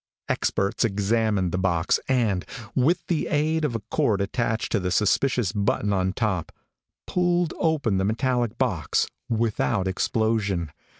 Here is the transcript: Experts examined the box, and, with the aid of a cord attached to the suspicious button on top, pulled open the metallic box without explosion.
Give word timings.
Experts 0.27 0.83
examined 0.83 1.51
the 1.51 1.59
box, 1.59 1.99
and, 2.07 2.43
with 2.73 3.05
the 3.05 3.27
aid 3.27 3.63
of 3.63 3.75
a 3.75 3.81
cord 3.91 4.19
attached 4.19 4.71
to 4.71 4.79
the 4.79 4.89
suspicious 4.89 5.51
button 5.51 5.93
on 5.93 6.11
top, 6.11 6.51
pulled 7.05 7.53
open 7.59 7.97
the 7.99 8.03
metallic 8.05 8.57
box 8.57 9.05
without 9.29 9.87
explosion. 9.87 10.71